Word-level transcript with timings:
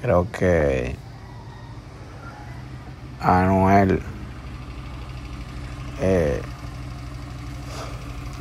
Creo 0.00 0.30
que 0.30 0.94
Anuel, 3.20 4.00
eh, 6.00 6.40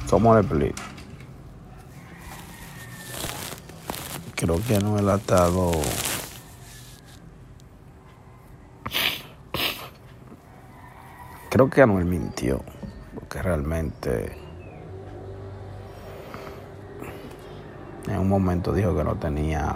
¿cómo 0.07 0.35
le 0.35 0.41
explico? 0.41 0.81
Creo 4.35 4.61
que 4.67 4.75
Anuel 4.75 5.09
ha 5.09 5.15
estado 5.15 5.71
creo 11.49 11.71
que 11.71 11.81
Anuel 11.81 12.05
mintió, 12.05 12.63
porque 13.15 13.41
realmente 13.41 14.37
en 18.07 18.19
un 18.19 18.29
momento 18.29 18.73
dijo 18.73 18.95
que 18.95 19.03
no 19.03 19.15
tenía 19.15 19.75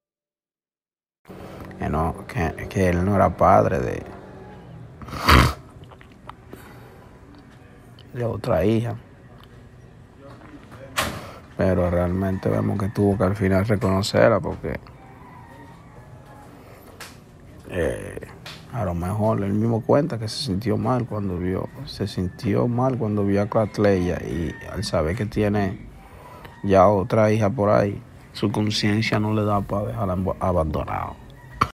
Que, 1.81 1.89
no, 1.89 2.13
que, 2.27 2.67
que 2.67 2.89
él 2.89 3.03
no 3.03 3.15
era 3.15 3.35
padre 3.35 3.79
de, 3.79 4.03
de 8.13 8.23
otra 8.23 8.63
hija. 8.63 8.95
Pero 11.57 11.89
realmente 11.89 12.49
vemos 12.49 12.77
que 12.77 12.89
tuvo 12.89 13.17
que 13.17 13.23
al 13.23 13.35
final 13.35 13.65
reconocerla 13.65 14.39
porque 14.39 14.79
eh, 17.69 18.27
a 18.73 18.85
lo 18.85 18.93
mejor 18.93 19.43
él 19.43 19.53
mismo 19.53 19.81
cuenta 19.81 20.19
que 20.19 20.27
se 20.27 20.43
sintió 20.43 20.77
mal 20.77 21.07
cuando 21.07 21.39
vio, 21.39 21.67
se 21.85 22.07
sintió 22.07 22.67
mal 22.67 22.99
cuando 22.99 23.25
vio 23.25 23.41
a 23.41 23.47
Clatleya 23.47 24.21
y 24.21 24.53
al 24.71 24.83
saber 24.83 25.15
que 25.15 25.25
tiene 25.25 25.79
ya 26.63 26.87
otra 26.89 27.31
hija 27.31 27.49
por 27.49 27.71
ahí, 27.71 27.99
su 28.33 28.51
conciencia 28.51 29.19
no 29.19 29.33
le 29.33 29.43
da 29.43 29.61
para 29.61 29.87
dejarla 29.87 30.35
abandonado. 30.39 31.20